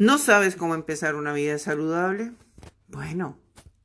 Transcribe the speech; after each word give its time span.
¿No 0.00 0.18
sabes 0.18 0.54
cómo 0.54 0.76
empezar 0.76 1.16
una 1.16 1.32
vida 1.32 1.58
saludable? 1.58 2.30
Bueno, 2.86 3.36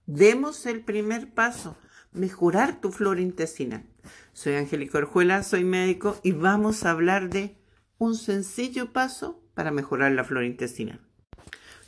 demos 0.06 0.68
el 0.68 0.82
primer 0.82 1.34
paso, 1.34 1.76
mejorar 2.12 2.80
tu 2.80 2.92
flora 2.92 3.20
intestinal. 3.20 3.84
Soy 4.32 4.54
Angélica 4.54 5.00
Orjuela, 5.00 5.42
soy 5.42 5.64
médico 5.64 6.20
y 6.22 6.34
vamos 6.34 6.86
a 6.86 6.92
hablar 6.92 7.32
de 7.32 7.58
un 7.98 8.14
sencillo 8.16 8.94
paso 8.94 9.42
para 9.56 9.72
mejorar 9.72 10.12
la 10.12 10.24
flora 10.24 10.46
intestinal. 10.46 11.02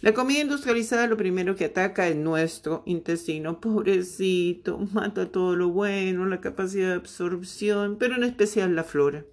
La 0.02 0.16
comida 0.16 0.40
industrializada 0.40 1.06
lo 1.06 1.18
primero 1.18 1.56
que 1.56 1.66
ataca 1.66 2.08
es 2.08 2.16
nuestro 2.16 2.82
intestino. 2.88 3.62
Pobrecito, 3.62 4.80
mata 4.92 5.32
todo 5.32 5.56
lo 5.56 5.70
bueno, 5.70 6.26
la 6.26 6.42
capacidad 6.42 6.88
de 6.88 6.96
absorción, 6.96 7.98
pero 8.00 8.16
en 8.16 8.24
especial 8.24 8.76
la 8.76 8.86
flora. 8.86 9.24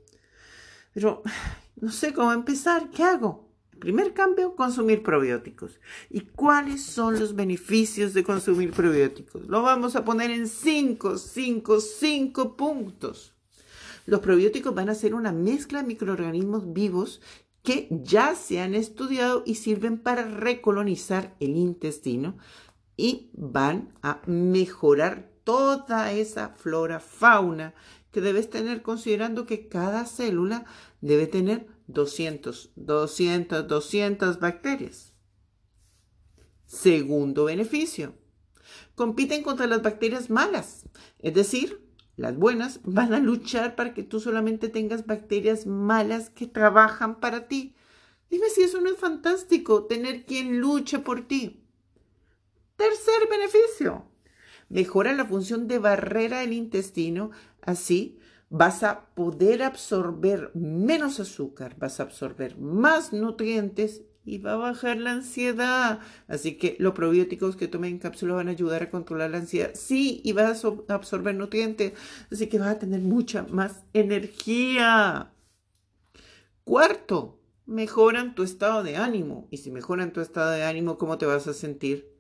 Pero 0.93 1.23
no 1.81 1.91
sé 1.91 2.13
cómo 2.13 2.35
empezar, 2.35 2.91
¿qué 2.91 3.05
hago? 3.05 3.52
Primer 3.83 4.15
cambio, 4.15 4.55
consumir 4.55 5.03
probióticos. 5.03 5.81
¿Y 6.09 6.21
cuáles 6.21 6.85
son 6.85 7.19
los 7.19 7.35
beneficios 7.35 8.15
de 8.15 8.23
consumir 8.23 8.71
probióticos? 8.71 9.49
Lo 9.49 9.63
vamos 9.63 9.97
a 9.97 10.05
poner 10.05 10.31
en 10.31 10.47
5, 10.47 11.19
5, 11.19 11.81
5 11.81 12.57
puntos. 12.57 13.35
Los 14.07 14.21
probióticos 14.21 14.73
van 14.73 14.89
a 14.89 14.95
ser 14.95 15.17
una 15.17 15.33
mezcla 15.33 15.83
de 15.83 15.89
microorganismos 15.89 16.73
vivos 16.73 17.21
que 17.65 17.89
ya 17.91 18.37
se 18.37 18.61
han 18.61 18.77
estudiado 18.77 19.43
y 19.45 19.57
sirven 19.57 19.99
para 19.99 20.29
recolonizar 20.29 21.35
el 21.41 21.57
intestino 21.57 22.39
y 22.97 23.31
van 23.33 23.95
a 24.01 24.21
mejorar 24.27 25.29
toda 25.43 26.13
esa 26.13 26.51
flora, 26.51 27.01
fauna 27.01 27.75
que 28.13 28.21
debes 28.21 28.51
tener 28.51 28.83
considerando 28.83 29.47
que 29.47 29.69
cada 29.69 30.07
célula 30.07 30.65
debe 31.01 31.27
tener 31.27 31.67
200, 31.89 32.73
200, 32.77 33.67
200 33.67 34.39
bacterias. 34.39 35.15
Segundo 36.67 37.47
beneficio. 37.47 38.15
Compiten 38.95 39.43
contra 39.43 39.67
las 39.67 39.83
bacterias 39.83 40.31
malas. 40.31 40.85
Es 41.19 41.35
decir, 41.35 41.83
las 42.17 42.37
buenas 42.37 42.81
van 42.85 43.15
a 43.15 43.19
luchar 43.19 43.75
para 43.75 43.95
que 43.95 44.03
tú 44.03 44.21
solamente 44.21 44.69
tengas 44.69 45.07
bacterias 45.07 45.67
malas 45.67 46.29
que 46.31 46.47
trabajan 46.47 47.19
para 47.19 47.49
ti. 47.49 47.75
Dime 48.31 48.49
si 48.51 48.63
eso 48.63 48.81
no 48.81 48.91
es 48.91 48.99
fantástico, 48.99 49.85
tener 49.87 50.25
quien 50.25 50.61
luche 50.61 50.99
por 50.99 51.27
ti. 51.27 51.65
Tercer 52.77 53.29
beneficio. 53.29 54.12
Mejora 54.73 55.13
la 55.13 55.27
función 55.27 55.69
de 55.69 55.79
barrera 55.79 56.41
del 56.41 56.55
intestino. 56.55 57.31
Así 57.61 58.19
vas 58.49 58.83
a 58.83 59.07
poder 59.15 59.63
absorber 59.63 60.51
menos 60.55 61.21
azúcar, 61.21 61.77
vas 61.79 62.01
a 62.01 62.05
absorber 62.05 62.59
más 62.59 63.13
nutrientes 63.13 64.03
y 64.25 64.39
va 64.39 64.55
a 64.55 64.57
bajar 64.57 64.97
la 64.97 65.13
ansiedad. 65.13 66.01
Así 66.27 66.57
que 66.57 66.77
los 66.79 66.95
probióticos 66.95 67.55
que 67.55 67.69
tomen 67.69 67.93
en 67.93 67.99
cápsula 67.99 68.35
van 68.35 68.49
a 68.49 68.53
ayudar 68.53 68.83
a 68.83 68.91
controlar 68.91 69.31
la 69.31 69.39
ansiedad. 69.39 69.73
Sí, 69.75 70.23
y 70.25 70.33
vas 70.33 70.65
a 70.65 70.95
absorber 70.95 71.35
nutrientes, 71.35 71.93
así 72.31 72.47
que 72.47 72.59
vas 72.59 72.69
a 72.69 72.79
tener 72.79 73.01
mucha 73.01 73.43
más 73.43 73.85
energía. 73.93 75.33
Cuarto, 76.65 77.41
mejoran 77.67 78.35
tu 78.35 78.43
estado 78.43 78.83
de 78.83 78.97
ánimo. 78.97 79.49
Y 79.51 79.59
si 79.59 79.71
mejoran 79.71 80.15
tu 80.15 80.23
estado 80.23 80.51
de 80.53 80.65
ánimo, 80.65 80.97
¿cómo 80.97 81.19
te 81.19 81.27
vas 81.27 81.47
a 81.47 81.53
sentir? 81.53 82.11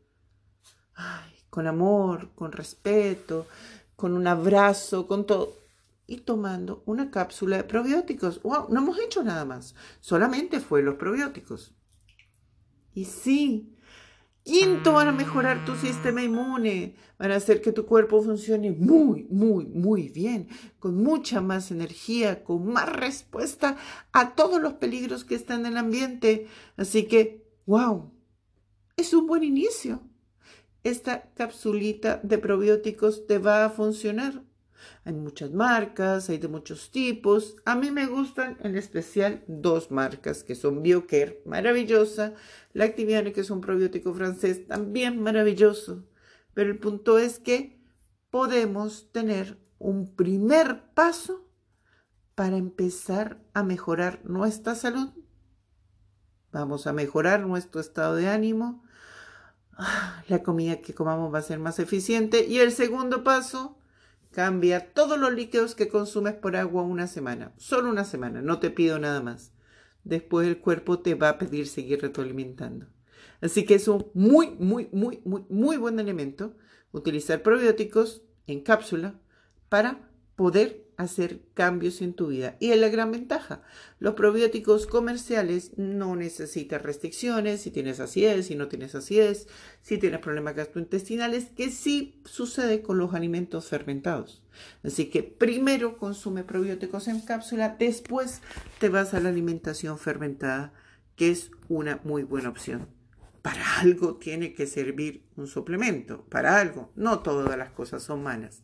Con 1.52 1.66
amor, 1.66 2.30
con 2.34 2.50
respeto, 2.50 3.46
con 3.94 4.14
un 4.14 4.26
abrazo, 4.26 5.06
con 5.06 5.26
todo 5.26 5.58
y 6.06 6.16
tomando 6.16 6.82
una 6.86 7.10
cápsula 7.10 7.58
de 7.58 7.64
probióticos. 7.64 8.42
¡Wow! 8.42 8.68
No 8.70 8.80
hemos 8.80 8.98
hecho 8.98 9.22
nada 9.22 9.44
más. 9.44 9.74
Solamente 10.00 10.60
fue 10.60 10.82
los 10.82 10.94
probióticos. 10.94 11.74
Y 12.94 13.04
sí, 13.04 13.76
quinto, 14.44 14.94
van 14.94 15.08
a 15.08 15.12
mejorar 15.12 15.62
tu 15.66 15.76
sistema 15.76 16.22
inmune. 16.22 16.96
Van 17.18 17.32
a 17.32 17.36
hacer 17.36 17.60
que 17.60 17.72
tu 17.72 17.84
cuerpo 17.84 18.22
funcione 18.22 18.70
muy, 18.72 19.24
muy, 19.24 19.66
muy 19.66 20.08
bien. 20.08 20.48
Con 20.78 21.02
mucha 21.02 21.42
más 21.42 21.70
energía, 21.70 22.44
con 22.44 22.66
más 22.66 22.90
respuesta 22.90 23.76
a 24.12 24.34
todos 24.34 24.58
los 24.58 24.72
peligros 24.72 25.26
que 25.26 25.34
están 25.34 25.60
en 25.60 25.72
el 25.72 25.76
ambiente. 25.76 26.46
Así 26.78 27.02
que, 27.02 27.46
wow, 27.66 28.10
es 28.96 29.12
un 29.12 29.26
buen 29.26 29.44
inicio. 29.44 30.00
Esta 30.84 31.30
capsulita 31.34 32.20
de 32.22 32.38
probióticos 32.38 33.26
te 33.26 33.38
va 33.38 33.64
a 33.64 33.70
funcionar. 33.70 34.42
Hay 35.04 35.12
muchas 35.12 35.52
marcas, 35.52 36.28
hay 36.28 36.38
de 36.38 36.48
muchos 36.48 36.90
tipos. 36.90 37.56
A 37.64 37.76
mí 37.76 37.90
me 37.90 38.06
gustan 38.06 38.58
en 38.62 38.76
especial 38.76 39.44
dos 39.46 39.90
marcas 39.90 40.42
que 40.42 40.54
son 40.56 40.82
BioCare, 40.82 41.42
maravillosa, 41.46 42.34
Lactiviane, 42.72 43.32
que 43.32 43.42
es 43.42 43.50
un 43.50 43.60
probiótico 43.60 44.12
francés, 44.12 44.66
también 44.66 45.22
maravilloso. 45.22 46.04
Pero 46.54 46.70
el 46.70 46.78
punto 46.78 47.18
es 47.18 47.38
que 47.38 47.80
podemos 48.30 49.12
tener 49.12 49.58
un 49.78 50.14
primer 50.14 50.82
paso 50.94 51.48
para 52.34 52.56
empezar 52.56 53.40
a 53.52 53.62
mejorar 53.62 54.20
nuestra 54.24 54.74
salud. 54.74 55.10
Vamos 56.50 56.86
a 56.86 56.92
mejorar 56.92 57.46
nuestro 57.46 57.80
estado 57.80 58.16
de 58.16 58.28
ánimo. 58.28 58.82
Ah, 59.76 60.22
la 60.28 60.42
comida 60.42 60.80
que 60.80 60.94
comamos 60.94 61.32
va 61.32 61.38
a 61.38 61.42
ser 61.42 61.58
más 61.58 61.78
eficiente. 61.78 62.46
Y 62.46 62.58
el 62.58 62.72
segundo 62.72 63.24
paso, 63.24 63.78
Cambia 64.32 64.94
todos 64.94 65.18
los 65.18 65.34
líquidos 65.34 65.74
que 65.74 65.88
consumes 65.88 66.32
por 66.32 66.56
agua 66.56 66.82
una 66.82 67.06
semana. 67.06 67.52
Solo 67.58 67.90
una 67.90 68.04
semana, 68.04 68.40
no 68.40 68.60
te 68.60 68.70
pido 68.70 68.98
nada 68.98 69.20
más. 69.20 69.52
Después 70.04 70.48
el 70.48 70.58
cuerpo 70.58 71.00
te 71.00 71.14
va 71.14 71.28
a 71.28 71.38
pedir 71.38 71.66
seguir 71.66 72.00
retroalimentando. 72.00 72.86
Así 73.42 73.66
que 73.66 73.74
es 73.74 73.88
un 73.88 74.06
muy, 74.14 74.50
muy, 74.52 74.88
muy, 74.90 75.20
muy, 75.26 75.44
muy 75.50 75.76
buen 75.76 76.00
elemento 76.00 76.56
utilizar 76.92 77.42
probióticos 77.42 78.22
en 78.46 78.62
cápsula 78.62 79.20
para 79.68 80.08
poder 80.34 80.81
hacer 81.02 81.40
cambios 81.54 82.00
en 82.02 82.14
tu 82.14 82.28
vida. 82.28 82.56
Y 82.60 82.70
es 82.70 82.78
la 82.78 82.88
gran 82.88 83.12
ventaja. 83.12 83.62
Los 83.98 84.14
probióticos 84.14 84.86
comerciales 84.86 85.72
no 85.76 86.16
necesitan 86.16 86.82
restricciones, 86.82 87.60
si 87.60 87.70
tienes 87.70 88.00
acidez, 88.00 88.46
si 88.46 88.54
no 88.54 88.68
tienes 88.68 88.94
acidez, 88.94 89.48
si 89.82 89.98
tienes 89.98 90.20
problemas 90.20 90.56
gastrointestinales, 90.56 91.50
que 91.56 91.70
sí 91.70 92.20
sucede 92.24 92.82
con 92.82 92.98
los 92.98 93.14
alimentos 93.14 93.66
fermentados. 93.66 94.42
Así 94.82 95.06
que 95.06 95.22
primero 95.22 95.98
consume 95.98 96.44
probióticos 96.44 97.08
en 97.08 97.20
cápsula, 97.20 97.76
después 97.78 98.42
te 98.78 98.88
vas 98.88 99.14
a 99.14 99.20
la 99.20 99.28
alimentación 99.28 99.98
fermentada, 99.98 100.72
que 101.16 101.30
es 101.30 101.50
una 101.68 102.00
muy 102.04 102.22
buena 102.22 102.48
opción. 102.48 102.88
Para 103.42 103.80
algo 103.80 104.16
tiene 104.16 104.54
que 104.54 104.66
servir 104.66 105.24
un 105.36 105.48
suplemento, 105.48 106.24
para 106.26 106.60
algo. 106.60 106.92
No 106.94 107.20
todas 107.20 107.58
las 107.58 107.70
cosas 107.70 108.02
son 108.02 108.22
malas. 108.22 108.62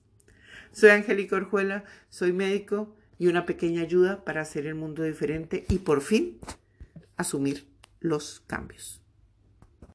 Soy 0.79 0.91
Angélica 0.91 1.35
Orjuela, 1.35 1.83
soy 2.09 2.33
médico 2.33 2.95
y 3.19 3.27
una 3.27 3.47
pequeña 3.47 3.83
ayuda 3.83 4.25
para 4.25 4.43
hacer 4.43 4.65
el 4.65 4.77
mundo 4.77 5.03
diferente 5.03 5.67
y 5.69 5.79
por 5.79 6.03
fin 6.03 6.39
asumir 7.17 7.67
los 7.99 8.45
cambios. 8.47 9.03